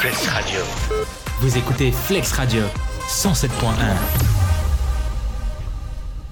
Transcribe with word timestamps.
Flex 0.00 0.28
Radio. 0.28 0.60
Vous 1.40 1.58
écoutez 1.58 1.92
Flex 1.92 2.32
Radio 2.32 2.62
107.1. 3.06 3.50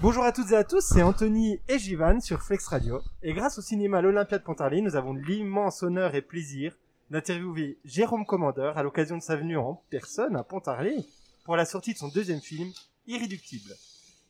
Bonjour 0.00 0.25
à 0.25 0.33
toutes 0.33 0.52
et 0.52 0.56
à 0.56 0.64
tous, 0.64 0.80
c'est 0.80 1.02
Anthony 1.02 1.60
et 1.68 1.78
Jivan 1.78 2.18
sur 2.20 2.41
Flex 2.41 2.67
Radio. 2.68 3.02
Et 3.23 3.34
grâce 3.34 3.58
au 3.58 3.60
cinéma 3.60 4.00
L'Olympia 4.00 4.39
de 4.39 4.42
Pontarlier, 4.42 4.81
nous 4.81 4.96
avons 4.96 5.12
l'immense 5.12 5.83
honneur 5.83 6.15
et 6.15 6.23
plaisir 6.23 6.78
d'interviewer 7.10 7.78
Jérôme 7.84 8.25
Commandeur 8.25 8.79
à 8.79 8.82
l'occasion 8.82 9.18
de 9.18 9.23
sa 9.23 9.36
venue 9.36 9.59
en 9.59 9.82
personne 9.91 10.35
à 10.37 10.45
Pontarlier 10.45 11.05
pour 11.45 11.55
la 11.55 11.66
sortie 11.66 11.93
de 11.93 11.98
son 11.98 12.09
deuxième 12.09 12.41
film, 12.41 12.71
Irréductible. 13.07 13.75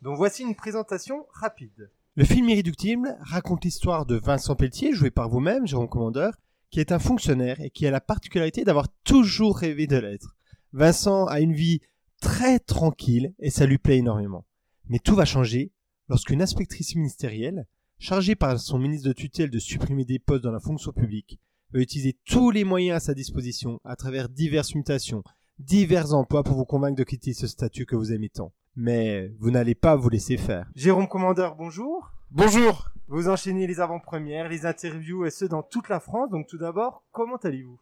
Donc 0.03 0.17
voici 0.17 0.43
une 0.43 0.57
présentation 0.57 1.27
rapide. 1.33 1.93
Le 2.17 2.25
film 2.25 2.49
Irréductible 2.49 3.17
raconte 3.21 3.65
l'histoire 3.65 4.05
de 4.05 4.17
Vincent 4.17 4.57
Pelletier, 4.57 4.95
joué 4.95 5.13
par 5.13 5.29
vous-même, 5.29 5.65
Jérôme 5.65 5.89
Commandeur, 5.89 6.33
qui 6.71 6.81
est 6.81 6.93
un 6.93 6.99
fonctionnaire 6.99 7.61
et 7.61 7.71
qui 7.71 7.87
a 7.87 7.91
la 7.91 8.01
particularité 8.01 8.65
d'avoir 8.65 8.89
toujours 9.05 9.59
rêvé 9.59 9.87
de 9.87 9.97
l'être. 9.97 10.37
Vincent 10.73 11.27
a 11.27 11.41
une 11.41 11.55
vie 11.55 11.81
très 12.21 12.59
tranquille 12.59 13.35
et 13.39 13.51
ça 13.51 13.67
lui 13.67 13.79
plaît 13.79 13.99
énormément. 13.99 14.45
Mais 14.89 14.99
tout 14.99 15.15
va 15.15 15.25
changer 15.25 15.73
lorsqu'une 16.09 16.43
inspectrice 16.43 16.95
ministérielle, 16.95 17.67
chargée 17.99 18.35
par 18.35 18.59
son 18.59 18.79
ministre 18.79 19.09
de 19.09 19.13
tutelle 19.13 19.51
de 19.51 19.59
supprimer 19.59 20.05
des 20.05 20.19
postes 20.19 20.45
dans 20.45 20.53
la 20.53 20.61
fonction 20.61 20.93
publique, 20.93 21.39
va 21.73 21.81
utiliser 21.81 22.19
tous 22.25 22.51
les 22.51 22.65
moyens 22.65 22.97
à 22.97 23.01
sa 23.01 23.15
disposition 23.15 23.81
à 23.85 23.97
travers 23.97 24.29
diverses 24.29 24.75
mutations, 24.75 25.23
divers 25.59 26.15
emplois 26.15 26.43
pour 26.43 26.57
vous 26.57 26.65
convaincre 26.65 26.97
de 26.97 27.05
quitter 27.05 27.35
ce 27.35 27.47
statut 27.47 27.87
que 27.87 27.97
vous 27.97 28.13
aimez 28.13 28.31
tant. 28.31 28.53
Mais 28.77 29.33
vous 29.39 29.51
n'allez 29.51 29.75
pas 29.75 29.97
vous 29.97 30.09
laisser 30.09 30.37
faire. 30.37 30.71
Jérôme 30.75 31.09
Commandeur, 31.09 31.57
bonjour. 31.57 32.13
Bonjour. 32.31 32.91
Vous 33.07 33.31
enchaînez 33.31 33.67
les 33.67 33.81
avant-premières, 33.81 34.51
les 34.51 34.67
interviews 34.67 35.25
et 35.25 35.31
ce 35.31 35.47
dans 35.47 35.63
toute 35.63 35.89
la 35.89 35.99
France. 35.99 36.29
Donc 36.31 36.47
tout 36.47 36.59
d'abord, 36.59 37.03
comment 37.11 37.37
allez-vous? 37.37 37.81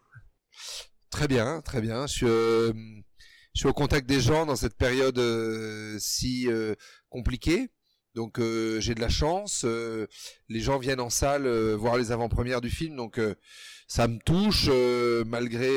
Très 1.10 1.26
bien, 1.26 1.60
très 1.62 1.80
bien. 1.80 2.06
Je 2.06 2.12
suis, 2.12 2.26
euh, 2.28 2.72
je 3.54 3.60
suis 3.60 3.68
au 3.68 3.72
contact 3.72 4.08
des 4.08 4.20
gens 4.20 4.46
dans 4.46 4.54
cette 4.54 4.76
période 4.76 5.18
euh, 5.18 5.96
si 5.98 6.46
euh, 6.48 6.76
compliquée. 7.08 7.72
Donc 8.16 8.38
euh, 8.38 8.80
j'ai 8.80 8.94
de 8.94 9.00
la 9.00 9.10
chance. 9.10 9.64
euh, 9.66 10.06
les 10.48 10.60
gens 10.60 10.78
viennent 10.78 11.00
en 11.00 11.10
salle 11.10 11.46
euh, 11.46 11.76
voir 11.76 11.98
les 11.98 12.12
avant-premières 12.12 12.62
du 12.62 12.70
film, 12.70 12.96
donc 12.96 13.20
ça 13.86 14.08
me 14.08 14.18
touche 14.18 14.68
malgré, 15.26 15.68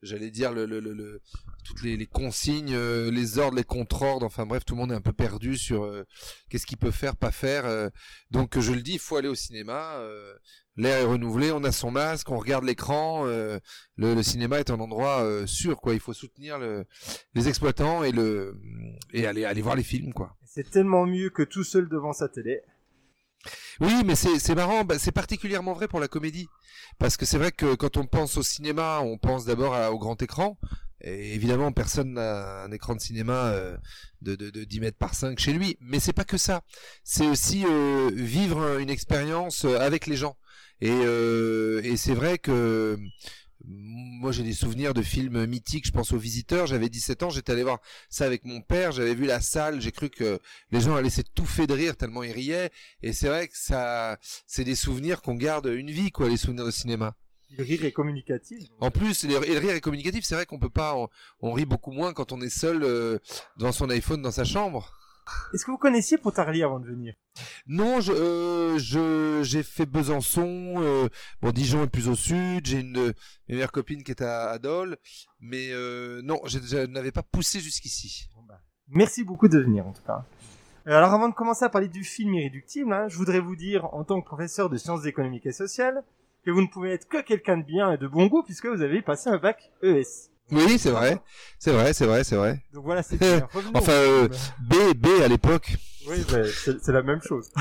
j'allais 0.00 0.30
dire 0.30 0.52
le, 0.52 1.20
toutes 1.64 1.82
les, 1.82 2.06
consignes, 2.06 2.76
les 2.76 3.38
ordres, 3.38 3.58
les 3.58 3.64
contre-ordres. 3.64 4.24
Enfin 4.26 4.46
bref, 4.46 4.64
tout 4.64 4.74
le 4.74 4.80
monde 4.80 4.92
est 4.92 4.96
un 4.96 5.02
peu 5.02 5.12
perdu 5.12 5.56
sur 5.58 5.88
qu'est-ce 6.48 6.66
qu'il 6.66 6.78
peut 6.78 6.90
faire, 6.90 7.16
pas 7.16 7.30
faire. 7.30 7.90
donc 8.30 8.58
je 8.58 8.72
le 8.72 8.80
dis, 8.80 8.94
il 8.94 8.98
faut 8.98 9.16
aller 9.16 9.28
au 9.28 9.34
cinéma. 9.34 10.00
L'air 10.76 11.00
est 11.00 11.04
renouvelé, 11.04 11.52
on 11.52 11.64
a 11.64 11.70
son 11.70 11.90
masque, 11.90 12.30
on 12.30 12.38
regarde 12.38 12.64
l'écran. 12.64 13.24
le, 13.26 14.22
cinéma 14.22 14.58
est 14.58 14.70
un 14.70 14.80
endroit 14.80 15.46
sûr, 15.46 15.76
quoi. 15.76 15.92
Il 15.92 16.00
faut 16.00 16.14
soutenir 16.14 16.58
le, 16.58 16.86
les 17.34 17.46
exploitants 17.46 18.02
et 18.02 18.12
et 19.12 19.26
aller 19.26 19.44
aller 19.44 19.62
voir 19.62 19.76
les 19.76 19.84
films, 19.84 20.14
quoi. 20.14 20.34
C'est 20.54 20.70
tellement 20.70 21.06
mieux 21.06 21.30
que 21.30 21.42
tout 21.42 21.64
seul 21.64 21.88
devant 21.88 22.12
sa 22.12 22.28
télé. 22.28 22.60
Oui, 23.80 24.02
mais 24.04 24.14
c'est 24.14 24.54
marrant, 24.54 24.84
bah, 24.84 24.98
c'est 24.98 25.10
particulièrement 25.10 25.72
vrai 25.72 25.88
pour 25.88 25.98
la 25.98 26.08
comédie, 26.08 26.46
parce 26.98 27.16
que 27.16 27.24
c'est 27.24 27.38
vrai 27.38 27.52
que 27.52 27.74
quand 27.74 27.96
on 27.96 28.04
pense 28.04 28.36
au 28.36 28.42
cinéma, 28.42 29.00
on 29.00 29.16
pense 29.16 29.46
d'abord 29.46 29.72
au 29.90 29.98
grand 29.98 30.20
écran. 30.20 30.58
Et 31.00 31.34
évidemment, 31.34 31.72
personne 31.72 32.12
n'a 32.12 32.64
un 32.64 32.70
écran 32.70 32.94
de 32.94 33.00
cinéma 33.00 33.46
euh, 33.46 33.76
de, 34.20 34.36
de, 34.36 34.50
de 34.50 34.64
10 34.64 34.80
mètres 34.80 34.98
par 34.98 35.14
5 35.14 35.38
chez 35.38 35.54
lui. 35.54 35.78
Mais 35.80 35.98
c'est 35.98 36.12
pas 36.12 36.24
que 36.24 36.36
ça. 36.36 36.62
C'est 37.02 37.26
aussi 37.26 37.64
euh, 37.64 38.10
vivre 38.12 38.78
une 38.78 38.90
expérience 38.90 39.64
avec 39.64 40.06
les 40.06 40.16
gens. 40.16 40.36
Et, 40.82 40.90
euh, 40.90 41.80
et 41.82 41.96
c'est 41.96 42.14
vrai 42.14 42.38
que 42.38 42.98
moi 43.66 44.32
j'ai 44.32 44.42
des 44.42 44.52
souvenirs 44.52 44.94
de 44.94 45.02
films 45.02 45.46
mythiques. 45.46 45.86
Je 45.86 45.92
pense 45.92 46.12
aux 46.12 46.18
Visiteurs. 46.18 46.66
J'avais 46.66 46.88
17 46.88 47.22
ans, 47.22 47.30
j'étais 47.30 47.52
allé 47.52 47.62
voir 47.62 47.80
ça 48.08 48.24
avec 48.24 48.44
mon 48.44 48.60
père. 48.60 48.92
J'avais 48.92 49.14
vu 49.14 49.26
la 49.26 49.40
salle. 49.40 49.80
J'ai 49.80 49.92
cru 49.92 50.10
que 50.10 50.40
les 50.70 50.80
gens 50.80 50.96
allaient 50.96 51.10
s'étouffer 51.10 51.66
de 51.66 51.74
rire 51.74 51.96
tellement 51.96 52.22
ils 52.22 52.32
riaient. 52.32 52.70
Et 53.02 53.12
c'est 53.12 53.28
vrai 53.28 53.48
que 53.48 53.56
ça, 53.56 54.18
c'est 54.46 54.64
des 54.64 54.74
souvenirs 54.74 55.22
qu'on 55.22 55.34
garde 55.34 55.66
une 55.66 55.90
vie, 55.90 56.10
quoi, 56.10 56.28
les 56.28 56.36
souvenirs 56.36 56.66
de 56.66 56.70
cinéma. 56.70 57.14
Le 57.56 57.64
rire 57.64 57.84
est 57.84 57.92
communicatif. 57.92 58.64
En 58.80 58.90
plus, 58.90 59.24
le, 59.24 59.46
et 59.46 59.52
le 59.52 59.58
rire 59.58 59.74
est 59.74 59.80
communicatif. 59.80 60.24
C'est 60.24 60.34
vrai 60.34 60.46
qu'on 60.46 60.58
peut 60.58 60.70
pas, 60.70 60.96
on, 60.96 61.08
on 61.40 61.52
rit 61.52 61.66
beaucoup 61.66 61.92
moins 61.92 62.14
quand 62.14 62.32
on 62.32 62.40
est 62.40 62.48
seul 62.48 62.82
euh, 62.82 63.18
devant 63.58 63.72
son 63.72 63.90
iPhone 63.90 64.22
dans 64.22 64.30
sa 64.30 64.44
chambre. 64.44 64.90
Est-ce 65.54 65.64
que 65.64 65.70
vous 65.70 65.78
connaissiez 65.78 66.18
Pontarlier 66.18 66.62
avant 66.62 66.80
de 66.80 66.86
venir? 66.86 67.14
Non, 67.66 68.00
je, 68.00 68.12
euh, 68.12 68.78
je, 68.78 69.42
j'ai 69.42 69.62
fait 69.62 69.86
Besançon. 69.86 70.74
euh, 70.78 71.08
bon, 71.40 71.50
Dijon 71.52 71.84
est 71.84 71.88
plus 71.88 72.08
au 72.08 72.14
sud. 72.14 72.66
J'ai 72.66 72.80
une, 72.80 73.14
une 73.48 73.54
meilleure 73.54 73.72
copine 73.72 74.02
qui 74.02 74.10
est 74.10 74.22
à, 74.22 74.50
à 74.50 74.58
Dole, 74.58 74.96
mais 75.40 75.68
euh, 75.70 76.20
non, 76.22 76.40
je, 76.46 76.58
je 76.58 76.86
n'avais 76.86 77.12
pas 77.12 77.22
poussé 77.22 77.60
jusqu'ici. 77.60 78.28
Merci 78.88 79.24
beaucoup 79.24 79.48
de 79.48 79.58
venir 79.58 79.86
en 79.86 79.92
tout 79.92 80.02
cas. 80.06 80.24
Euh, 80.86 80.96
Alors 80.96 81.12
avant 81.14 81.28
de 81.28 81.34
commencer 81.34 81.64
à 81.64 81.68
parler 81.68 81.88
du 81.88 82.04
film 82.04 82.34
Irréductible, 82.34 82.92
hein, 82.92 83.06
je 83.08 83.16
voudrais 83.16 83.38
vous 83.40 83.56
dire 83.56 83.86
en 83.94 84.04
tant 84.04 84.20
que 84.20 84.26
professeur 84.26 84.68
de 84.68 84.76
sciences 84.76 85.06
économiques 85.06 85.46
et 85.46 85.52
sociales 85.52 86.02
que 86.44 86.50
vous 86.50 86.60
ne 86.60 86.66
pouvez 86.66 86.90
être 86.90 87.08
que 87.08 87.22
quelqu'un 87.22 87.56
de 87.58 87.62
bien 87.62 87.92
et 87.92 87.96
de 87.98 88.08
bon 88.08 88.26
goût 88.26 88.42
puisque 88.42 88.66
vous 88.66 88.82
avez 88.82 89.00
passé 89.00 89.30
un 89.30 89.38
bac 89.38 89.70
ES. 89.82 90.31
Oui, 90.50 90.78
c'est 90.78 90.90
vrai, 90.90 91.20
c'est 91.58 91.72
vrai, 91.72 91.92
c'est 91.92 92.06
vrai, 92.06 92.24
c'est 92.24 92.36
vrai. 92.36 92.62
Donc 92.72 92.84
voilà, 92.84 93.02
c'est 93.02 93.18
Enfin, 93.74 93.92
euh. 93.92 94.28
B, 94.60 94.94
B 94.96 95.06
à 95.22 95.28
l'époque. 95.28 95.76
Oui, 96.08 96.24
bah, 96.30 96.44
c'est 96.46 96.92
la 96.92 97.02
même 97.02 97.22
chose. 97.22 97.50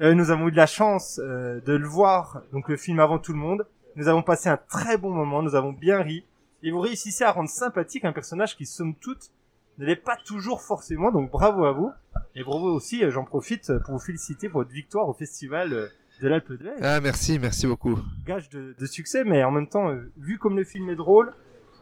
Euh, 0.00 0.12
nous 0.12 0.32
avons 0.32 0.48
eu 0.48 0.50
de 0.50 0.56
la 0.56 0.66
chance 0.66 1.20
euh, 1.22 1.60
de 1.60 1.72
le 1.72 1.86
voir, 1.86 2.42
donc 2.52 2.68
le 2.68 2.76
film 2.76 2.98
avant 2.98 3.20
tout 3.20 3.32
le 3.32 3.38
monde. 3.38 3.64
Nous 3.94 4.08
avons 4.08 4.24
passé 4.24 4.48
un 4.48 4.56
très 4.56 4.98
bon 4.98 5.10
moment, 5.10 5.40
nous 5.40 5.54
avons 5.54 5.72
bien 5.72 6.02
ri. 6.02 6.24
Et 6.64 6.72
vous 6.72 6.80
réussissez 6.80 7.22
à 7.22 7.30
rendre 7.30 7.48
sympathique 7.48 8.04
un 8.04 8.12
personnage 8.12 8.56
qui, 8.56 8.66
somme 8.66 8.96
toute, 8.96 9.30
ne 9.78 9.86
l'est 9.86 9.96
pas 9.96 10.16
toujours 10.24 10.62
forcément, 10.62 11.12
donc 11.12 11.30
bravo 11.30 11.64
à 11.64 11.72
vous. 11.72 11.92
Et 12.34 12.42
bravo 12.42 12.72
aussi, 12.72 13.04
euh, 13.04 13.10
j'en 13.10 13.24
profite 13.24 13.70
euh, 13.70 13.78
pour 13.80 13.94
vous 13.94 14.00
féliciter 14.00 14.48
pour 14.48 14.62
votre 14.62 14.72
victoire 14.72 15.08
au 15.08 15.12
festival 15.12 15.72
euh, 15.72 15.86
de 16.22 16.28
l'Alpe 16.28 16.52
d'Huez. 16.52 16.74
Ah, 16.82 17.00
merci, 17.00 17.38
merci 17.38 17.66
beaucoup. 17.66 17.98
Gage 18.26 18.48
de, 18.48 18.74
de 18.78 18.86
succès, 18.86 19.24
mais 19.24 19.44
en 19.44 19.50
même 19.50 19.68
temps, 19.68 19.94
vu 20.16 20.38
comme 20.38 20.56
le 20.56 20.64
film 20.64 20.88
est 20.90 20.96
drôle, 20.96 21.32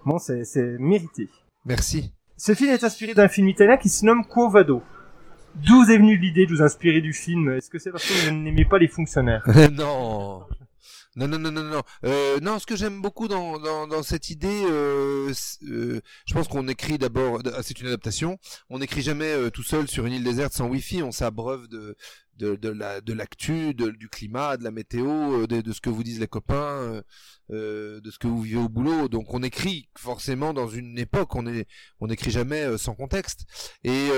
bon, 0.04 0.18
c'est 0.18 0.78
mérité. 0.78 1.28
Merci. 1.64 2.12
Ce 2.36 2.54
film 2.54 2.70
est 2.70 2.84
inspiré 2.84 3.14
d'un 3.14 3.28
film 3.28 3.48
italien 3.48 3.76
qui 3.76 3.88
se 3.88 4.04
nomme 4.04 4.24
Quo 4.24 4.50
Vado. 4.50 4.82
D'où 5.54 5.84
vous 5.84 5.90
est 5.90 5.98
venue 5.98 6.16
l'idée 6.16 6.46
de 6.46 6.54
vous 6.54 6.62
inspirer 6.62 7.00
du 7.00 7.12
film? 7.12 7.50
Est-ce 7.50 7.70
que 7.70 7.78
c'est 7.78 7.90
parce 7.90 8.06
que 8.06 8.28
vous 8.28 8.34
n'aimez 8.34 8.64
pas 8.64 8.78
les 8.78 8.88
fonctionnaires? 8.88 9.46
Non. 9.72 10.44
Non, 11.14 11.28
non, 11.28 11.38
non, 11.38 11.50
non, 11.52 11.62
non. 11.64 11.82
Euh, 12.06 12.40
non, 12.40 12.58
ce 12.58 12.64
que 12.64 12.74
j'aime 12.74 13.02
beaucoup 13.02 13.28
dans, 13.28 13.58
dans, 13.58 13.86
dans 13.86 14.02
cette 14.02 14.30
idée, 14.30 14.62
euh, 14.64 15.30
euh, 15.68 16.00
je 16.26 16.32
pense 16.32 16.48
qu'on 16.48 16.68
écrit 16.68 16.96
d'abord, 16.96 17.40
ah, 17.54 17.62
c'est 17.62 17.78
une 17.80 17.86
adaptation, 17.88 18.38
on 18.70 18.78
n'écrit 18.78 19.02
jamais 19.02 19.26
euh, 19.30 19.50
tout 19.50 19.62
seul 19.62 19.88
sur 19.88 20.06
une 20.06 20.14
île 20.14 20.24
déserte 20.24 20.54
sans 20.54 20.68
wifi, 20.68 21.02
on 21.02 21.12
s'abreuve 21.12 21.68
de, 21.68 21.96
de, 22.38 22.56
de 22.56 22.70
la 22.70 23.02
de 23.02 23.12
l'actu, 23.12 23.74
de- 23.74 23.90
du 23.90 24.08
climat, 24.08 24.56
de 24.56 24.64
la 24.64 24.70
météo, 24.70 25.42
euh, 25.42 25.46
de, 25.46 25.72
ce 25.72 25.82
que 25.82 25.90
vous 25.90 26.02
disent 26.02 26.18
les 26.18 26.28
copains, 26.28 27.02
euh, 27.50 28.00
de 28.00 28.10
ce 28.10 28.18
que 28.18 28.26
vous 28.26 28.40
vivez 28.40 28.58
au 28.60 28.70
boulot. 28.70 29.08
Donc 29.08 29.34
on 29.34 29.42
écrit 29.42 29.90
forcément 29.98 30.54
dans 30.54 30.68
une 30.68 30.98
époque, 30.98 31.34
on 31.34 31.46
est 31.46 31.66
on 32.00 32.06
n'écrit 32.06 32.30
jamais 32.30 32.78
sans 32.78 32.94
contexte. 32.94 33.44
Et, 33.84 34.08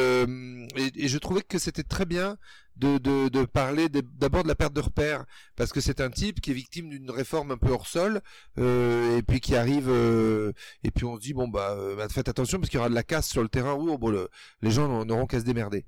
et, 0.76 1.04
et 1.04 1.08
je 1.08 1.18
trouvais 1.18 1.42
que 1.42 1.58
c'était 1.58 1.82
très 1.82 2.04
bien 2.06 2.36
de, 2.76 3.44
parler 3.44 3.88
d'abord 3.88 4.42
de 4.42 4.48
la 4.48 4.54
perte 4.54 4.72
de 4.72 4.80
repères 4.80 5.24
parce 5.56 5.72
que 5.72 5.80
c'est 5.80 6.00
un 6.00 6.10
type 6.10 6.40
qui 6.40 6.50
est 6.50 6.54
victime 6.54 6.88
d'une 6.88 7.10
réforme 7.10 7.52
un 7.52 7.56
peu 7.56 7.70
hors 7.70 7.86
sol 7.86 8.20
euh, 8.58 9.16
et 9.16 9.22
puis 9.22 9.40
qui 9.40 9.54
arrive 9.54 9.88
euh, 9.88 10.52
et 10.82 10.90
puis 10.90 11.04
on 11.04 11.16
se 11.16 11.20
dit 11.20 11.34
bon 11.34 11.48
bah, 11.48 11.76
euh, 11.78 11.96
bah, 11.96 12.08
faites 12.08 12.28
attention 12.28 12.58
parce 12.58 12.70
qu'il 12.70 12.78
y 12.78 12.80
aura 12.80 12.88
de 12.88 12.94
la 12.94 13.02
casse 13.02 13.28
sur 13.28 13.42
le 13.42 13.48
terrain 13.48 13.76
bon 13.76 14.08
le- 14.08 14.28
les 14.62 14.70
gens 14.70 15.04
n'auront 15.04 15.26
qu'à 15.26 15.40
se 15.40 15.44
démerder. 15.44 15.86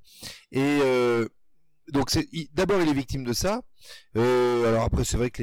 Et 0.53 0.81
donc 1.93 2.11
d'abord 2.53 2.81
il 2.81 2.89
est 2.89 2.95
victime 2.95 3.25
de 3.25 3.33
ça. 3.33 3.63
Alors 4.15 4.83
après 4.85 5.05
c'est 5.05 5.17
vrai 5.17 5.31
que 5.31 5.43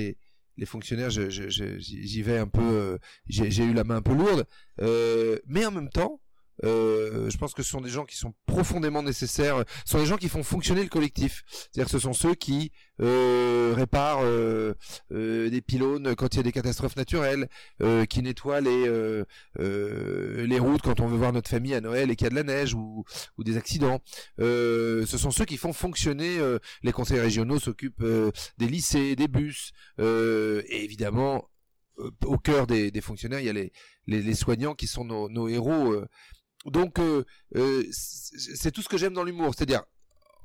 les 0.57 0.65
fonctionnaires 0.65 1.09
j'y 1.09 2.21
vais 2.21 2.37
un 2.37 2.47
peu 2.47 2.99
j'ai 3.27 3.63
eu 3.63 3.73
la 3.73 3.83
main 3.83 3.97
un 3.97 4.01
peu 4.01 4.13
lourde. 4.13 4.45
Mais 5.47 5.65
en 5.65 5.71
même 5.71 5.89
temps 5.89 6.21
euh, 6.63 7.29
je 7.29 7.37
pense 7.37 7.53
que 7.53 7.63
ce 7.63 7.69
sont 7.69 7.81
des 7.81 7.89
gens 7.89 8.05
qui 8.05 8.15
sont 8.15 8.33
profondément 8.45 9.03
nécessaires. 9.03 9.63
Ce 9.85 9.91
sont 9.91 9.99
des 9.99 10.05
gens 10.05 10.17
qui 10.17 10.29
font 10.29 10.43
fonctionner 10.43 10.83
le 10.83 10.89
collectif. 10.89 11.43
C'est-à-dire 11.47 11.85
que 11.85 11.91
ce 11.91 11.99
sont 11.99 12.13
ceux 12.13 12.35
qui 12.35 12.71
euh, 13.01 13.73
réparent 13.75 14.23
euh, 14.23 14.73
des 15.09 15.61
pylônes 15.61 16.15
quand 16.15 16.33
il 16.33 16.37
y 16.37 16.39
a 16.39 16.43
des 16.43 16.51
catastrophes 16.51 16.95
naturelles, 16.95 17.47
qui 18.09 18.21
nettoient 18.21 18.61
les 18.61 19.23
les 19.55 20.59
routes 20.59 20.81
quand 20.81 20.99
on 20.99 21.07
veut 21.07 21.17
voir 21.17 21.33
notre 21.33 21.49
famille 21.49 21.73
à 21.73 21.81
Noël 21.81 22.11
et 22.11 22.15
qu'il 22.15 22.25
y 22.25 22.27
a 22.27 22.29
de 22.29 22.35
la 22.35 22.43
neige 22.43 22.73
ou, 22.73 23.03
des 23.39 23.57
accidents. 23.57 24.01
Ce 24.37 25.05
sont 25.05 25.31
ceux 25.31 25.45
qui 25.45 25.57
font 25.57 25.73
fonctionner. 25.73 26.37
les 26.83 26.91
conseils 26.91 27.19
régionaux 27.19 27.59
s'occupent 27.59 28.03
des 28.57 28.67
lycées, 28.67 29.15
des 29.15 29.27
bus, 29.27 29.71
et 29.99 30.83
évidemment 30.83 31.49
au 32.25 32.37
cœur 32.37 32.65
des, 32.65 32.89
des 32.89 33.01
fonctionnaires, 33.01 33.39
il 33.39 33.45
y 33.45 33.49
a 33.49 33.53
les, 33.53 33.71
les, 34.07 34.21
les 34.21 34.33
soignants 34.33 34.73
qui 34.73 34.87
sont 34.87 35.05
nos, 35.05 35.29
nos 35.29 35.47
héros. 35.47 36.03
Donc, 36.65 36.99
euh, 36.99 37.25
euh, 37.55 37.83
c'est 37.91 38.71
tout 38.71 38.81
ce 38.81 38.89
que 38.89 38.97
j'aime 38.97 39.13
dans 39.13 39.23
l'humour, 39.23 39.53
c'est-à-dire 39.55 39.83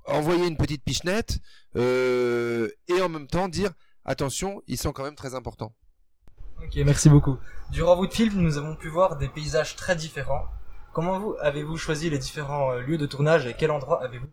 envoyer 0.07 0.47
une 0.47 0.57
petite 0.57 0.83
pichenette 0.83 1.39
euh, 1.77 2.69
et 2.89 3.01
en 3.03 3.09
même 3.09 3.27
temps 3.27 3.49
dire 3.49 3.73
attention, 4.05 4.63
ils 4.67 4.79
sont 4.79 4.93
quand 4.93 5.05
même 5.05 5.15
très 5.15 5.35
importants. 5.35 5.75
Ok, 6.65 6.77
merci 6.77 7.09
beaucoup. 7.09 7.37
Durant 7.71 7.95
votre 7.97 8.15
film, 8.15 8.41
nous 8.41 8.57
avons 8.57 8.75
pu 8.75 8.89
voir 8.89 9.17
des 9.17 9.29
paysages 9.29 9.77
très 9.77 9.95
différents. 9.95 10.47
Comment 10.93 11.21
vous 11.21 11.37
avez-vous 11.41 11.77
choisi 11.77 12.11
les 12.11 12.19
différents 12.19 12.73
lieux 12.75 12.99
de 12.99 13.07
tournage 13.07 13.47
et 13.47 13.55
quel 13.57 13.71
endroit 13.71 14.03
avez-vous 14.03 14.31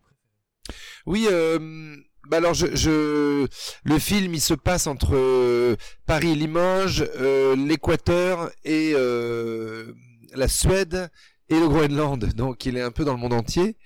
Oui, 1.05 1.27
euh, 1.29 1.95
bah 2.29 2.37
alors 2.37 2.55
je, 2.55 2.75
je, 2.75 3.47
le 3.83 3.99
film 3.99 4.33
il 4.33 4.41
se 4.41 4.55
passe 4.55 4.87
entre 4.87 5.77
Paris 6.07 6.35
Limoges, 6.35 7.05
euh, 7.17 7.55
l'Équateur 7.55 8.49
et 8.63 8.93
euh, 8.95 9.93
la 10.33 10.47
Suède 10.47 11.11
et 11.49 11.59
le 11.59 11.67
Groenland, 11.67 12.25
donc 12.35 12.65
il 12.65 12.77
est 12.77 12.81
un 12.81 12.91
peu 12.91 13.05
dans 13.05 13.13
le 13.13 13.19
monde 13.19 13.33
entier. 13.33 13.77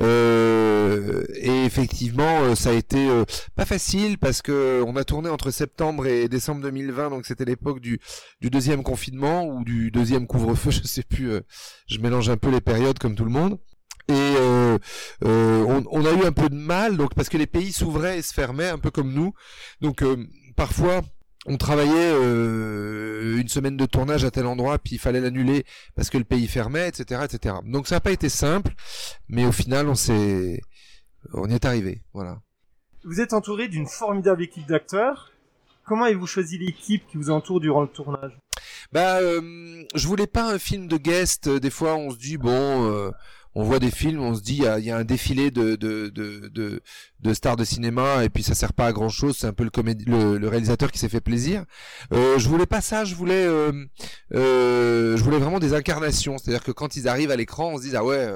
Euh, 0.00 1.24
et 1.34 1.64
effectivement, 1.64 2.42
euh, 2.42 2.54
ça 2.54 2.70
a 2.70 2.72
été 2.74 3.08
euh, 3.08 3.24
pas 3.56 3.64
facile 3.64 4.18
parce 4.18 4.40
que 4.40 4.82
on 4.86 4.94
a 4.96 5.04
tourné 5.04 5.28
entre 5.28 5.50
septembre 5.50 6.06
et 6.06 6.28
décembre 6.28 6.62
2020, 6.62 7.10
donc 7.10 7.26
c'était 7.26 7.44
l'époque 7.44 7.80
du, 7.80 7.98
du 8.40 8.50
deuxième 8.50 8.82
confinement 8.84 9.46
ou 9.46 9.64
du 9.64 9.90
deuxième 9.90 10.26
couvre-feu, 10.28 10.70
je 10.82 10.82
sais 10.84 11.02
plus. 11.02 11.30
euh, 11.32 11.40
je 11.88 11.98
mélange 11.98 12.28
un 12.30 12.36
peu 12.36 12.50
les 12.50 12.60
périodes 12.60 12.98
comme 12.98 13.16
tout 13.16 13.24
le 13.24 13.30
monde. 13.32 13.58
Et 14.08 14.12
euh, 14.14 14.78
euh, 15.24 15.64
on, 15.68 15.84
on 15.90 16.04
a 16.04 16.12
eu 16.12 16.24
un 16.24 16.32
peu 16.32 16.48
de 16.48 16.54
mal, 16.54 16.96
donc 16.96 17.14
parce 17.14 17.28
que 17.28 17.36
les 17.36 17.46
pays 17.46 17.72
s'ouvraient 17.72 18.18
et 18.18 18.22
se 18.22 18.32
fermaient, 18.34 18.68
un 18.68 18.78
peu 18.78 18.90
comme 18.90 19.12
nous. 19.12 19.32
Donc 19.80 20.02
parfois 20.56 21.02
on 21.46 21.56
travaillait 21.56 22.12
euh, 22.12 23.38
une 23.38 23.48
semaine 23.48 23.76
de 23.76 23.86
tournage 23.86 24.24
à 24.24 24.30
tel 24.30 24.46
endroit, 24.46 24.78
puis 24.78 24.96
il 24.96 24.98
fallait 24.98 25.20
l'annuler 25.20 25.64
parce 25.94 26.10
que 26.10 26.18
le 26.18 26.24
pays 26.24 26.46
fermait, 26.46 26.88
etc., 26.88 27.22
etc. 27.24 27.56
Donc 27.64 27.86
ça 27.88 27.96
n'a 27.96 28.00
pas 28.00 28.12
été 28.12 28.28
simple, 28.28 28.72
mais 29.28 29.46
au 29.46 29.52
final 29.52 29.88
on 29.88 29.94
s'est, 29.94 30.60
on 31.32 31.48
y 31.48 31.54
est 31.54 31.64
arrivé, 31.64 32.02
voilà. 32.12 32.40
Vous 33.04 33.20
êtes 33.20 33.32
entouré 33.32 33.68
d'une 33.68 33.86
formidable 33.86 34.42
équipe 34.42 34.66
d'acteurs. 34.66 35.32
Comment 35.86 36.04
avez-vous 36.04 36.26
choisi 36.26 36.58
l'équipe 36.58 37.06
qui 37.08 37.16
vous 37.16 37.30
entoure 37.30 37.60
durant 37.60 37.82
le 37.82 37.88
tournage? 37.88 38.38
Bah, 38.92 39.20
euh, 39.20 39.82
je 39.94 40.06
voulais 40.06 40.26
pas 40.26 40.52
un 40.52 40.58
film 40.58 40.86
de 40.86 40.96
guest. 40.96 41.48
Des 41.48 41.70
fois, 41.70 41.96
on 41.96 42.10
se 42.10 42.18
dit 42.18 42.36
bon, 42.36 42.90
euh, 42.90 43.10
on 43.54 43.64
voit 43.64 43.78
des 43.78 43.90
films, 43.90 44.20
on 44.20 44.34
se 44.34 44.42
dit 44.42 44.56
il 44.58 44.62
y 44.62 44.66
a, 44.66 44.78
y 44.78 44.90
a 44.90 44.96
un 44.96 45.04
défilé 45.04 45.50
de, 45.50 45.74
de, 45.76 46.08
de, 46.08 46.48
de, 46.48 46.82
de 47.20 47.34
stars 47.34 47.56
de 47.56 47.64
cinéma 47.64 48.24
et 48.24 48.28
puis 48.28 48.42
ça 48.42 48.54
sert 48.54 48.72
pas 48.72 48.86
à 48.86 48.92
grand 48.92 49.08
chose. 49.08 49.36
C'est 49.38 49.46
un 49.46 49.52
peu 49.52 49.64
le, 49.64 49.70
comédie, 49.70 50.04
le, 50.04 50.38
le 50.38 50.48
réalisateur 50.48 50.92
qui 50.92 50.98
s'est 50.98 51.08
fait 51.08 51.20
plaisir. 51.20 51.64
Euh, 52.12 52.38
je 52.38 52.48
voulais 52.48 52.66
pas 52.66 52.80
ça. 52.80 53.04
Je 53.04 53.14
voulais, 53.14 53.44
euh, 53.44 53.72
euh, 54.34 55.16
je 55.16 55.22
voulais 55.22 55.38
vraiment 55.38 55.58
des 55.58 55.74
incarnations. 55.74 56.38
C'est-à-dire 56.38 56.62
que 56.62 56.72
quand 56.72 56.96
ils 56.96 57.08
arrivent 57.08 57.30
à 57.32 57.36
l'écran, 57.36 57.72
on 57.74 57.78
se 57.78 57.82
dit 57.82 57.96
ah 57.96 58.04
ouais. 58.04 58.28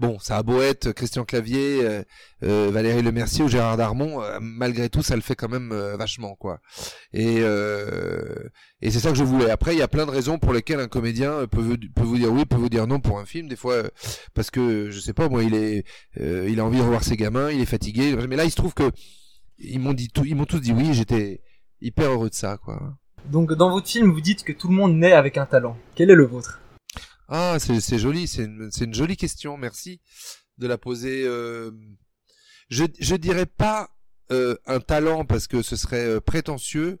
Bon, 0.00 0.18
ça 0.18 0.36
a 0.38 0.42
beau 0.42 0.60
être 0.60 0.90
Christian 0.90 1.24
Clavier, 1.24 1.84
euh, 1.84 2.02
euh, 2.42 2.70
Valérie 2.72 3.02
Lemercier 3.02 3.44
ou 3.44 3.48
Gérard 3.48 3.76
Darmon, 3.76 4.22
euh, 4.22 4.38
malgré 4.40 4.88
tout, 4.88 5.02
ça 5.02 5.14
le 5.14 5.22
fait 5.22 5.36
quand 5.36 5.48
même 5.48 5.70
euh, 5.70 5.96
vachement, 5.96 6.34
quoi. 6.34 6.58
Et, 7.12 7.42
et 8.82 8.90
c'est 8.90 8.98
ça 8.98 9.10
que 9.10 9.16
je 9.16 9.22
voulais. 9.22 9.50
Après, 9.50 9.74
il 9.74 9.78
y 9.78 9.82
a 9.82 9.88
plein 9.88 10.04
de 10.04 10.10
raisons 10.10 10.38
pour 10.38 10.52
lesquelles 10.52 10.80
un 10.80 10.88
comédien 10.88 11.46
peut, 11.46 11.76
peut 11.94 12.02
vous 12.02 12.18
dire 12.18 12.32
oui, 12.32 12.44
peut 12.44 12.56
vous 12.56 12.68
dire 12.68 12.86
non 12.88 12.98
pour 12.98 13.20
un 13.20 13.24
film. 13.24 13.48
Des 13.48 13.56
fois, 13.56 13.82
parce 14.34 14.50
que 14.50 14.90
je 14.90 14.98
sais 14.98 15.12
pas, 15.12 15.28
moi, 15.28 15.44
il 15.44 15.54
est, 15.54 15.84
il 16.16 16.58
a 16.58 16.64
envie 16.64 16.78
de 16.78 16.82
revoir 16.82 17.04
ses 17.04 17.16
gamins, 17.16 17.50
il 17.50 17.60
est 17.60 17.66
fatigué. 17.66 18.16
Mais 18.28 18.36
là, 18.36 18.44
il 18.44 18.50
se 18.50 18.56
trouve 18.56 18.74
que 18.74 18.90
ils 19.58 19.78
m'ont 19.78 19.94
dit 19.94 20.08
tout, 20.08 20.24
ils 20.24 20.34
m'ont 20.34 20.44
tous 20.44 20.60
dit 20.60 20.72
oui. 20.72 20.92
J'étais 20.92 21.40
hyper 21.80 22.10
heureux 22.10 22.30
de 22.30 22.34
ça, 22.34 22.58
quoi. 22.58 22.94
Donc 23.26 23.52
dans 23.52 23.70
votre 23.70 23.88
film, 23.88 24.10
vous 24.12 24.20
dites 24.20 24.42
que 24.42 24.52
tout 24.52 24.68
le 24.68 24.74
monde 24.74 24.96
naît 24.96 25.12
avec 25.12 25.38
un 25.38 25.46
talent. 25.46 25.78
Quel 25.94 26.10
est 26.10 26.14
le 26.14 26.26
vôtre? 26.26 26.60
Ah, 27.28 27.56
c'est 27.58 27.98
joli, 27.98 28.28
c'est 28.28 28.44
une, 28.44 28.70
une 28.80 28.94
jolie 28.94 29.16
question, 29.16 29.56
merci 29.56 30.00
de 30.58 30.66
la 30.66 30.78
poser. 30.78 31.24
euh, 31.24 31.70
Je, 32.68 32.84
je 33.00 33.16
dirais 33.16 33.46
pas 33.46 33.90
euh, 34.30 34.56
un 34.66 34.80
talent 34.80 35.24
parce 35.24 35.46
que 35.46 35.62
ce 35.62 35.76
serait 35.76 36.04
euh, 36.06 36.20
prétentieux. 36.20 37.00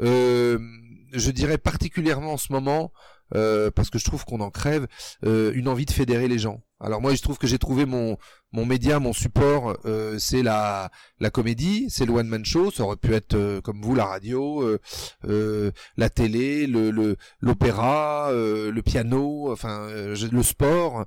Je 0.00 1.30
dirais 1.30 1.58
particulièrement 1.58 2.32
en 2.32 2.36
ce 2.36 2.52
moment, 2.52 2.92
parce 3.30 3.90
que 3.90 3.98
je 3.98 4.04
trouve 4.04 4.24
qu'on 4.24 4.40
en 4.40 4.50
crève, 4.50 4.86
une 5.22 5.68
envie 5.68 5.86
de 5.86 5.92
fédérer 5.92 6.26
les 6.28 6.38
gens. 6.38 6.64
Alors 6.84 7.00
moi, 7.00 7.14
je 7.14 7.22
trouve 7.22 7.38
que 7.38 7.46
j'ai 7.46 7.58
trouvé 7.58 7.86
mon 7.86 8.18
mon 8.52 8.66
média, 8.66 9.00
mon 9.00 9.14
support, 9.14 9.76
euh, 9.86 10.18
c'est 10.18 10.42
la 10.42 10.90
la 11.18 11.30
comédie, 11.30 11.86
c'est 11.88 12.04
le 12.04 12.12
one 12.12 12.28
man 12.28 12.44
show. 12.44 12.70
Ça 12.70 12.82
aurait 12.84 12.96
pu 12.96 13.14
être 13.14 13.34
euh, 13.34 13.60
comme 13.62 13.80
vous 13.80 13.94
la 13.94 14.04
radio, 14.04 14.62
euh, 14.62 14.78
euh, 15.26 15.70
la 15.96 16.10
télé, 16.10 16.66
le 16.66 16.90
le 16.90 17.16
l'opéra, 17.40 18.28
euh, 18.32 18.70
le 18.70 18.82
piano, 18.82 19.50
enfin 19.50 19.88
euh, 19.88 20.14
le 20.30 20.42
sport. 20.42 21.06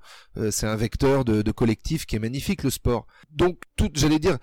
c'est 0.51 0.65
un 0.67 0.75
vecteur 0.75 1.23
de, 1.25 1.43
de 1.43 1.51
collectif 1.51 2.07
qui 2.07 2.15
est 2.15 2.19
magnifique 2.19 2.63
le 2.63 2.71
sport. 2.71 3.05
Donc 3.31 3.59
tout, 3.75 3.89
j'allais 3.93 4.19
dire. 4.19 4.37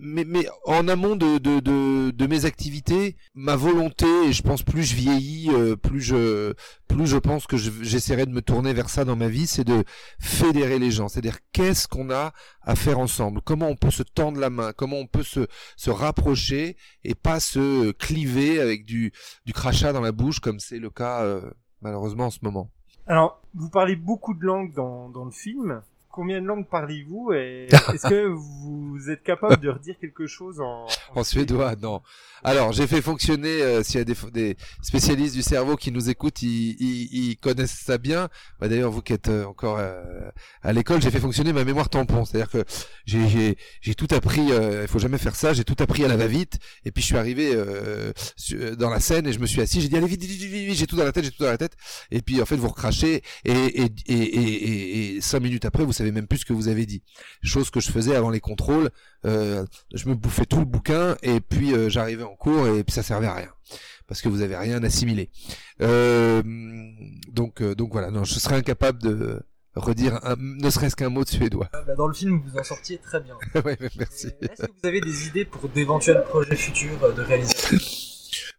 Mais, 0.00 0.24
mais 0.24 0.46
en 0.64 0.88
amont 0.88 1.16
de, 1.16 1.38
de, 1.38 1.60
de, 1.60 2.10
de 2.10 2.26
mes 2.26 2.44
activités, 2.44 3.16
ma 3.34 3.56
volonté, 3.56 4.06
et 4.26 4.32
je 4.32 4.42
pense 4.42 4.62
plus 4.62 4.82
je 4.84 4.94
vieillis, 4.96 5.50
euh, 5.50 5.76
plus 5.76 6.00
je 6.00 6.54
plus 6.88 7.06
je 7.06 7.16
pense 7.16 7.46
que 7.46 7.56
je- 7.56 7.70
j'essaierai 7.82 8.26
de 8.26 8.32
me 8.32 8.42
tourner 8.42 8.72
vers 8.74 8.90
ça 8.90 9.04
dans 9.04 9.16
ma 9.16 9.28
vie, 9.28 9.46
c'est 9.46 9.64
de 9.64 9.84
fédérer 10.20 10.78
les 10.78 10.90
gens. 10.90 11.08
C'est-à-dire 11.08 11.38
qu'est-ce 11.52 11.88
qu'on 11.88 12.10
a 12.10 12.32
à 12.62 12.74
faire 12.76 12.98
ensemble? 12.98 13.40
Comment 13.42 13.68
on 13.68 13.76
peut 13.76 13.90
se 13.90 14.02
tendre 14.02 14.38
la 14.40 14.50
main? 14.50 14.72
Comment 14.76 14.98
on 14.98 15.06
peut 15.06 15.22
se, 15.22 15.46
se 15.76 15.90
rapprocher 15.90 16.76
et 17.04 17.14
pas 17.14 17.40
se 17.40 17.92
cliver 17.92 18.60
avec 18.60 18.84
du, 18.84 19.12
du 19.46 19.52
crachat 19.52 19.92
dans 19.92 20.00
la 20.00 20.12
bouche 20.12 20.40
comme 20.40 20.60
c'est 20.60 20.78
le 20.78 20.90
cas 20.90 21.22
euh, 21.22 21.40
malheureusement 21.80 22.26
en 22.26 22.30
ce 22.30 22.40
moment? 22.42 22.70
Alors, 23.06 23.42
vous 23.54 23.68
parlez 23.68 23.96
beaucoup 23.96 24.34
de 24.34 24.44
langues 24.44 24.72
dans, 24.74 25.08
dans 25.08 25.24
le 25.24 25.32
film. 25.32 25.82
Combien 26.12 26.42
de 26.42 26.46
langues 26.46 26.68
parlez-vous 26.68 27.32
et 27.32 27.68
est-ce 27.94 28.06
que 28.06 28.26
vous 28.26 28.98
êtes 29.10 29.22
capable 29.22 29.58
de 29.62 29.70
redire 29.70 29.96
quelque 29.98 30.26
chose 30.26 30.60
en, 30.60 30.86
En 31.14 31.24
suédois, 31.24 31.74
non. 31.80 32.02
Alors, 32.44 32.72
j'ai 32.72 32.86
fait 32.86 33.00
fonctionner, 33.00 33.62
euh, 33.62 33.82
s'il 33.82 33.96
y 33.96 34.00
a 34.00 34.04
des, 34.04 34.16
des 34.32 34.56
spécialistes 34.82 35.34
du 35.34 35.42
cerveau 35.42 35.76
qui 35.76 35.90
nous 35.92 36.10
écoutent, 36.10 36.42
ils, 36.42 36.76
ils, 36.80 37.08
ils 37.30 37.36
connaissent 37.36 37.78
ça 37.84 37.98
bien. 37.98 38.28
Bah, 38.60 38.68
D'ailleurs, 38.68 38.90
vous 38.90 39.00
qui 39.00 39.12
êtes 39.12 39.28
euh, 39.28 39.44
encore 39.46 39.76
euh, 39.78 40.02
à 40.62 40.72
l'école, 40.72 41.00
j'ai 41.00 41.10
fait 41.10 41.20
fonctionner 41.20 41.52
ma 41.52 41.64
mémoire 41.64 41.88
tampon. 41.88 42.24
C'est-à-dire 42.24 42.50
que 42.50 42.64
j'ai- 43.06 43.56
tout 43.96 44.08
appris, 44.10 44.50
euh, 44.50 44.82
il 44.82 44.88
faut 44.88 44.98
jamais 44.98 45.18
faire 45.18 45.36
ça, 45.36 45.52
j'ai 45.54 45.64
tout 45.64 45.76
appris 45.78 46.04
à 46.04 46.08
la 46.08 46.16
va-vite. 46.16 46.58
Et 46.84 46.90
puis, 46.90 47.00
je 47.00 47.06
suis 47.06 47.16
arrivé 47.16 47.52
euh, 47.54 48.12
euh, 48.52 48.74
dans 48.76 48.90
la 48.90 48.98
scène 49.00 49.26
et 49.28 49.32
je 49.32 49.38
me 49.38 49.46
suis 49.46 49.60
assis, 49.60 49.80
j'ai 49.80 49.88
dit, 49.88 49.96
allez, 49.96 50.06
vite, 50.08 50.22
vite, 50.24 50.42
vite, 50.42 50.74
j'ai 50.76 50.86
tout 50.86 50.96
dans 50.96 51.04
la 51.04 51.12
tête, 51.12 51.24
j'ai 51.24 51.30
tout 51.30 51.44
dans 51.44 51.50
la 51.50 51.58
tête. 51.58 51.76
Et 52.10 52.20
puis, 52.22 52.42
en 52.42 52.44
fait, 52.44 52.56
vous 52.56 52.68
recrachez 52.68 53.22
et, 53.44 53.52
et, 53.52 53.82
et, 53.84 54.12
et, 54.14 54.14
et, 54.16 55.16
et 55.16 55.20
cinq 55.20 55.40
minutes 55.40 55.64
après, 55.64 55.84
vous 55.84 55.92
savez 56.02 56.12
même 56.12 56.26
plus 56.26 56.38
ce 56.38 56.44
que 56.44 56.52
vous 56.52 56.68
avez 56.68 56.86
dit. 56.86 57.02
Chose 57.42 57.70
que 57.70 57.80
je 57.80 57.90
faisais 57.90 58.14
avant 58.14 58.30
les 58.30 58.40
contrôles. 58.40 58.90
Euh, 59.24 59.64
je 59.94 60.08
me 60.08 60.14
bouffais 60.14 60.44
tout 60.46 60.58
le 60.58 60.64
bouquin 60.64 61.16
et 61.22 61.40
puis 61.40 61.72
euh, 61.74 61.88
j'arrivais 61.88 62.22
en 62.24 62.34
cours 62.36 62.66
et 62.66 62.84
puis 62.84 62.92
ça 62.94 63.02
servait 63.02 63.26
à 63.28 63.34
rien 63.34 63.52
parce 64.06 64.20
que 64.20 64.28
vous 64.28 64.42
avez 64.42 64.56
rien 64.56 64.82
assimilé. 64.82 65.30
Euh, 65.80 66.42
donc 67.32 67.62
donc 67.62 67.92
voilà, 67.92 68.10
non, 68.10 68.24
je 68.24 68.34
serais 68.34 68.56
incapable 68.56 69.00
de 69.02 69.40
redire 69.74 70.20
un- 70.24 70.36
ne 70.38 70.68
serait-ce 70.70 70.96
qu'un 70.96 71.08
mot 71.08 71.24
de 71.24 71.28
suédois. 71.30 71.68
Ah, 71.72 71.82
bah, 71.86 71.94
Dans 71.94 72.06
le 72.06 72.12
film, 72.14 72.42
vous 72.46 72.58
en 72.58 72.62
sortiez 72.64 72.98
très 72.98 73.20
bien. 73.20 73.36
ouais, 73.64 73.78
merci. 73.98 74.28
Est-ce 74.42 74.66
que 74.66 74.70
vous 74.70 74.88
avez 74.88 75.00
des 75.00 75.28
idées 75.28 75.44
pour 75.46 75.68
d'éventuels 75.70 76.22
projets 76.24 76.56
futurs 76.56 77.14
de 77.14 77.22
réalisation? 77.22 77.78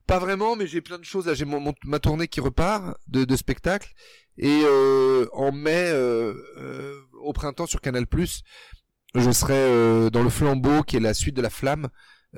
Pas 0.07 0.19
vraiment, 0.19 0.55
mais 0.55 0.67
j'ai 0.67 0.81
plein 0.81 0.97
de 0.97 1.03
choses. 1.05 1.31
J'ai 1.33 1.45
mon, 1.45 1.59
mon- 1.59 1.73
ma 1.85 1.99
tournée 1.99 2.27
qui 2.27 2.39
repart 2.41 2.97
de, 3.07 3.23
de 3.25 3.35
spectacle 3.35 3.93
et 4.39 4.63
euh, 4.65 5.27
en 5.33 5.51
mai, 5.51 5.91
euh, 5.91 6.33
euh, 6.57 6.99
au 7.23 7.33
printemps 7.33 7.65
sur 7.65 7.81
Canal+, 7.81 8.05
je 9.15 9.31
serai 9.31 9.53
euh, 9.55 10.09
dans 10.09 10.23
le 10.23 10.29
Flambeau, 10.29 10.83
qui 10.83 10.97
est 10.97 10.99
la 10.99 11.13
suite 11.13 11.35
de 11.35 11.41
la 11.41 11.49
Flamme. 11.49 11.87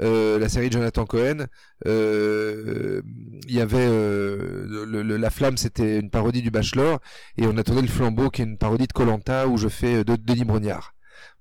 euh, 0.01 0.37
la 0.39 0.49
série 0.49 0.67
de 0.67 0.73
Jonathan 0.73 1.05
Cohen, 1.05 1.45
euh, 1.87 3.01
il 3.47 3.55
y 3.55 3.61
avait 3.61 3.77
euh, 3.79 4.85
le- 4.85 5.01
le- 5.03 5.15
la 5.15 5.29
flamme, 5.29 5.55
c'était 5.55 5.99
une 5.99 6.09
parodie 6.09 6.41
du 6.41 6.51
Bachelor, 6.51 6.99
et 7.37 7.47
on 7.47 7.57
a 7.57 7.63
tourné 7.63 7.81
le 7.81 7.87
Flambeau, 7.87 8.29
qui 8.29 8.41
est 8.41 8.45
une 8.45 8.57
parodie 8.57 8.87
de 8.87 8.91
Colanta 8.93 9.47
où 9.47 9.55
je 9.57 9.69
fais 9.69 9.95
euh, 9.99 10.03
de 10.03 10.17
Denis 10.17 10.43
Brognard. 10.43 10.93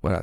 Voilà. 0.02 0.22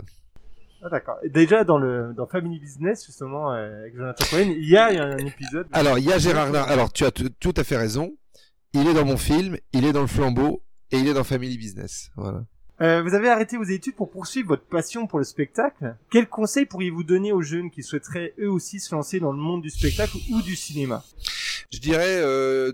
Ah, 0.81 0.87
d'accord. 0.89 1.17
Déjà 1.29 1.65
dans 1.65 1.77
le 1.77 2.13
dans 2.15 2.25
Family 2.25 2.57
Business 2.59 3.05
justement 3.05 3.51
euh, 3.53 3.81
avec 3.81 3.95
Jonathan 3.97 4.25
Cohen, 4.29 4.49
il 4.57 4.69
y 4.69 4.77
a 4.77 4.85
un 4.87 5.17
épisode. 5.17 5.67
Alors, 5.73 5.99
il 5.99 6.05
y 6.05 6.13
a 6.13 6.17
Gérard 6.17 6.55
Alors, 6.55 6.91
tu 6.93 7.03
as 7.03 7.11
tout 7.11 7.53
à 7.57 7.63
fait 7.65 7.75
raison. 7.77 8.13
Il 8.73 8.87
est 8.87 8.93
dans 8.93 9.05
mon 9.05 9.17
film, 9.17 9.57
il 9.73 9.83
est 9.85 9.91
dans 9.91 10.01
le 10.01 10.07
Flambeau, 10.07 10.63
et 10.91 10.97
il 10.99 11.07
est 11.09 11.13
dans 11.13 11.25
Family 11.25 11.57
Business. 11.57 12.09
Voilà. 12.15 12.45
Euh, 12.81 13.03
vous 13.03 13.13
avez 13.13 13.29
arrêté 13.29 13.57
vos 13.57 13.63
études 13.63 13.95
pour 13.95 14.09
poursuivre 14.09 14.49
votre 14.49 14.65
passion 14.65 15.05
pour 15.05 15.19
le 15.19 15.25
spectacle. 15.25 15.95
Quels 16.09 16.27
conseils 16.27 16.65
pourriez-vous 16.65 17.03
donner 17.03 17.31
aux 17.31 17.43
jeunes 17.43 17.69
qui 17.69 17.83
souhaiteraient 17.83 18.33
eux 18.39 18.49
aussi 18.49 18.79
se 18.79 18.95
lancer 18.95 19.19
dans 19.19 19.31
le 19.31 19.37
monde 19.37 19.61
du 19.61 19.69
spectacle 19.69 20.17
ou 20.31 20.41
du 20.41 20.55
cinéma? 20.55 21.03
Je 21.71 21.79
dirais, 21.79 22.19
euh, 22.21 22.73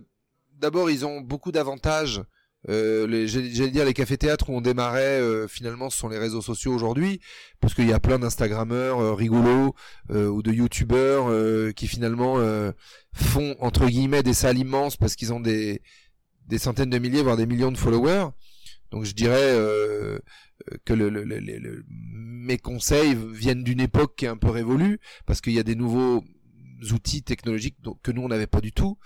d'abord, 0.59 0.89
ils 0.89 1.05
ont 1.05 1.19
beaucoup 1.19 1.51
d'avantages. 1.51 2.23
Euh, 2.69 3.27
J'allais 3.27 3.69
dire 3.69 3.85
les 3.85 3.93
cafés-théâtres 3.93 4.49
où 4.49 4.53
on 4.53 4.61
démarrait, 4.61 5.19
euh, 5.19 5.47
finalement, 5.47 5.89
ce 5.89 5.97
sont 5.97 6.09
les 6.09 6.17
réseaux 6.17 6.41
sociaux 6.41 6.73
aujourd'hui, 6.73 7.19
parce 7.59 7.73
qu'il 7.73 7.87
y 7.87 7.93
a 7.93 7.99
plein 7.99 8.17
d'Instagrammeurs 8.17 8.99
euh, 8.99 9.13
rigolos 9.13 9.75
euh, 10.09 10.27
ou 10.27 10.41
de 10.41 10.51
YouTubeurs 10.51 11.29
euh, 11.29 11.71
qui 11.71 11.87
finalement 11.87 12.37
font 13.13 13.55
entre 13.59 13.87
guillemets 13.87 14.23
des 14.23 14.33
salles 14.33 14.57
immenses 14.57 14.95
parce 14.95 15.15
qu'ils 15.15 15.33
ont 15.33 15.39
des 15.39 15.81
des 16.47 16.57
centaines 16.59 16.89
de 16.89 16.97
milliers, 16.97 17.23
voire 17.23 17.35
des 17.35 17.45
millions 17.45 17.73
de 17.73 17.77
followers. 17.77 18.29
Donc 18.91 19.03
je 19.05 19.13
dirais 19.13 19.35
euh, 19.37 20.19
que 20.85 20.93
le- 20.93 21.09
le- 21.09 21.83
mes 21.89 22.57
conseils 22.57 23.15
viennent 23.15 23.63
d'une 23.63 23.81
époque 23.81 24.15
qui 24.15 24.25
est 24.25 24.29
un 24.29 24.37
peu 24.37 24.49
révolue, 24.49 24.99
parce 25.25 25.41
qu'il 25.41 25.53
y 25.53 25.59
a 25.59 25.63
des 25.63 25.75
nouveaux 25.75 26.23
outils 26.91 27.23
technologiques 27.23 27.77
que 28.03 28.11
nous 28.11 28.21
on 28.21 28.27
n'avait 28.27 28.47
pas 28.47 28.61
du 28.61 28.71
tout. 28.71 28.97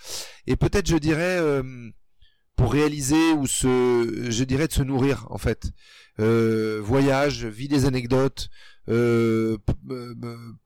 Et 0.47 0.55
peut-être 0.55 0.87
je 0.87 0.97
dirais 0.97 1.37
euh, 1.39 1.89
pour 2.55 2.73
réaliser 2.73 3.31
ou 3.33 3.47
se, 3.47 4.27
je 4.29 4.43
dirais 4.43 4.67
de 4.67 4.73
se 4.73 4.83
nourrir 4.83 5.25
en 5.29 5.37
fait. 5.37 5.71
Euh, 6.19 6.79
voyage, 6.83 7.45
vis 7.45 7.67
des 7.67 7.85
anecdotes, 7.85 8.49
euh, 8.89 9.57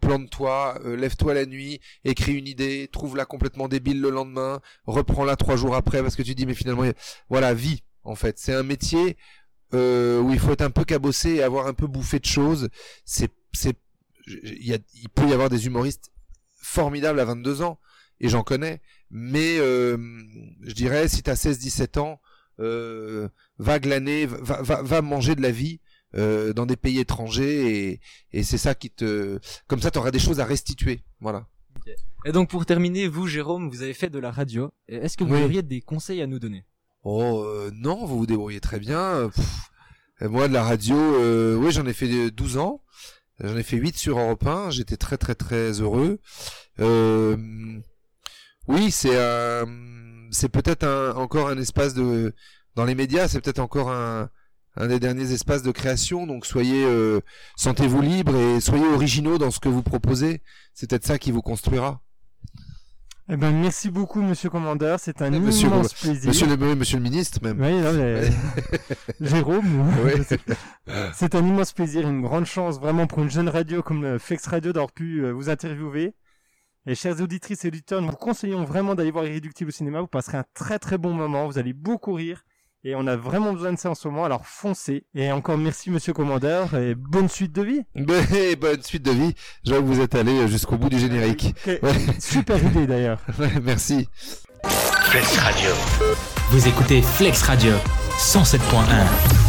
plante-toi, 0.02 0.80
euh, 0.86 0.96
lève-toi 0.96 1.34
la 1.34 1.46
nuit, 1.46 1.80
écris 2.04 2.34
une 2.34 2.48
idée, 2.48 2.90
trouve-la 2.92 3.26
complètement 3.26 3.68
débile 3.68 4.02
le 4.02 4.10
lendemain, 4.10 4.60
reprends-la 4.86 5.36
trois 5.36 5.56
jours 5.56 5.76
après 5.76 6.02
parce 6.02 6.16
que 6.16 6.24
tu 6.24 6.36
dis 6.36 6.46
mais 6.46 6.56
finalement 6.56 6.84
voilà 7.30 7.54
vie 7.54 7.84
en 8.06 8.16
fait. 8.16 8.38
C'est 8.40 8.54
un 8.54 8.64
métier 8.64 9.18
euh, 9.74 10.22
où 10.22 10.32
il 10.32 10.40
faut 10.40 10.52
être 10.52 10.62
un 10.62 10.72
peu 10.72 10.86
cabossé 10.86 11.36
et 11.36 11.44
avoir 11.44 11.68
un 11.68 11.74
peu 11.74 11.88
bouffé 11.88 12.20
de 12.20 12.26
choses. 12.26 12.70
C'est 13.04 13.32
c'est 13.54 13.76
il, 14.28 14.66
y 14.66 14.74
a, 14.74 14.78
il 14.96 15.10
peut 15.10 15.28
y 15.28 15.34
avoir 15.34 15.50
des 15.50 15.66
humoristes 15.68 16.12
formidables 16.56 17.20
à 17.20 17.26
22 17.26 17.62
ans 17.62 17.80
et 18.20 18.28
j'en 18.30 18.42
connais 18.44 18.82
mais 19.12 19.58
euh, 19.60 19.98
je 20.62 20.74
dirais 20.74 21.08
si 21.08 21.22
tu 21.22 21.30
as 21.30 21.36
16 21.36 21.60
17 21.60 21.98
ans 21.98 22.20
euh, 22.60 23.28
va 23.60 23.78
glaner 23.80 24.26
va, 24.26 24.64
va, 24.64 24.82
va 24.82 25.02
manger 25.04 25.36
de 25.36 25.42
la 25.44 25.52
vie 25.52 25.80
euh, 26.16 26.54
dans 26.54 26.66
des 26.66 26.76
pays 26.76 27.00
étrangers 27.00 27.90
et, 27.92 28.00
et 28.32 28.42
c'est 28.44 28.58
ça 28.58 28.74
qui 28.74 28.90
te 28.90 29.40
comme 29.68 29.82
ça 29.82 29.92
tu 29.92 30.00
auras 30.00 30.10
des 30.12 30.20
choses 30.20 30.40
à 30.40 30.46
restituer 30.46 31.02
voilà 31.20 31.48
et 32.26 32.32
donc 32.32 32.50
pour 32.50 32.66
terminer 32.66 33.08
vous 33.08 33.28
Jérôme 33.28 33.70
vous 33.70 33.84
avez 33.84 33.94
fait 33.94 34.10
de 34.10 34.18
la 34.18 34.32
radio 34.32 34.72
est-ce 34.88 35.18
que 35.18 35.24
vous 35.24 35.36
Oui. 35.36 35.44
auriez 35.44 35.62
des 35.62 35.82
conseils 35.82 36.22
à 36.24 36.26
nous 36.28 36.40
donner? 36.40 36.64
Oh 37.06 37.44
euh, 37.46 37.72
non 37.74 38.06
vous 38.06 38.18
vous 38.18 38.26
débrouillez 38.26 38.60
très 38.60 38.80
bien 38.80 39.00
euh, 39.00 39.30
moi 40.22 40.48
de 40.48 40.54
la 40.54 40.64
radio 40.64 40.96
euh, 40.96 41.56
oui 41.56 41.72
j'en 41.72 41.86
ai 41.86 41.94
fait 41.94 42.32
12 42.32 42.58
ans. 42.58 42.82
J'en 43.42 43.58
ai 43.58 43.64
fait 43.64 43.76
8 43.78 43.98
sur 43.98 44.18
Europe 44.18 44.46
1 44.46 44.72
j'étais 44.72 44.98
très 44.98 45.18
très 45.18 45.36
très 45.36 45.82
heureux. 45.82 46.20
Oui 48.68 48.92
c'est 48.92 49.18
un 49.18 49.66
c'est 50.32 50.50
peut-être 50.50 50.86
encore 51.16 51.50
un 51.50 51.58
espace 51.58 51.94
de 51.94 52.34
dans 52.76 52.86
les 52.86 52.96
médias 52.96 53.28
c'est 53.28 53.40
peut-être 53.42 53.60
encore 53.60 53.92
un 53.92 54.30
un 54.78 54.88
des 54.88 55.00
derniers 55.00 55.32
espaces 55.32 55.64
de 55.64 55.72
création. 55.72 56.28
Donc 56.28 56.46
soyez 56.46 56.86
sentez-vous 57.58 58.02
libre 58.02 58.36
et 58.36 58.62
soyez 58.62 58.88
originaux 58.88 59.38
dans 59.38 59.52
ce 59.52 59.60
que 59.60 59.70
vous 59.70 59.84
proposez. 59.84 60.42
C'est 60.74 60.90
peut-être 60.90 61.06
ça 61.06 61.20
qui 61.20 61.32
vous 61.32 61.42
construira 61.42 62.05
Eh 63.28 63.38
ben, 63.38 63.52
merci 63.60 63.90
beaucoup, 63.90 64.22
monsieur 64.22 64.52
commandeur. 64.52 65.00
C'est 65.00 65.22
un 65.24 65.34
Eh, 65.34 65.40
monsieur 65.40 65.68
immense 65.68 65.94
plaisir. 65.96 66.28
monsieur 66.28 66.46
le 66.48 66.76
monsieur 66.76 66.98
le 66.98 67.04
ministre 67.04 67.40
même 67.42 67.60
Oui, 67.60 67.74
non, 67.82 67.94
mais... 67.94 68.30
Jérôme, 69.20 69.90
Ouais. 70.04 70.14
c'est 71.14 71.34
un 71.34 71.44
immense 71.44 71.72
plaisir, 71.74 72.08
une 72.08 72.22
grande 72.22 72.46
chance 72.46 72.80
vraiment 72.80 73.08
pour 73.08 73.24
une 73.24 73.32
jeune 73.32 73.50
radio 73.50 73.82
comme 73.82 74.04
euh, 74.04 74.20
Flex 74.20 74.46
Radio 74.46 74.74
d'avoir 74.74 74.92
pu 74.92 75.26
euh, 75.26 75.32
vous 75.32 75.50
interviewer. 75.50 76.14
Et 76.86 76.94
chères 76.94 77.20
auditrices 77.20 77.66
et 77.66 77.70
auditeurs, 77.70 78.00
nous 78.00 78.10
vous 78.12 78.16
conseillons 78.16 78.64
vraiment 78.64 78.94
d'aller 78.94 79.10
voir 79.10 79.26
Irréductible 79.26 79.70
au 79.70 79.72
cinéma. 79.74 80.02
Vous 80.02 80.08
passerez 80.08 80.38
un 80.38 80.46
très 80.54 80.78
très 80.78 81.00
bon 81.00 81.14
moment. 81.16 81.48
Vous 81.48 81.58
allez 81.58 81.74
beaucoup 81.74 82.14
rire. 82.14 82.44
Et 82.88 82.94
on 82.94 83.08
a 83.08 83.16
vraiment 83.16 83.52
besoin 83.52 83.74
de 83.74 83.80
ça 83.80 83.90
en 83.90 83.96
ce 83.96 84.08
moment. 84.08 84.26
Alors 84.26 84.46
foncez. 84.46 85.06
Et 85.16 85.32
encore 85.32 85.58
merci, 85.58 85.90
monsieur 85.90 86.14
commandeur. 86.14 86.76
Et 86.76 86.94
bonne 86.94 87.28
suite 87.28 87.52
de 87.52 87.64
vie. 87.64 87.82
Bonne 87.96 88.84
suite 88.84 89.02
de 89.02 89.12
vie. 89.12 89.34
Je 89.66 89.72
vois 89.72 89.80
que 89.82 89.88
vous 89.88 90.02
êtes 90.02 90.14
allé 90.14 90.48
jusqu'au 90.48 90.78
bout 90.78 90.90
du 90.90 91.00
générique. 91.00 91.56
Ouais. 91.66 91.80
Super 92.20 92.64
idée 92.64 92.86
d'ailleurs. 92.86 93.20
Ouais, 93.40 93.50
Merci. 93.64 94.08
Flex 94.64 95.38
Radio. 95.38 95.70
Vous 96.52 96.68
écoutez 96.68 97.02
Flex 97.02 97.42
Radio 97.42 97.74
107.1. 98.18 99.45